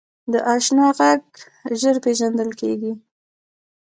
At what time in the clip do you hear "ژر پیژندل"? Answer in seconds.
1.79-2.49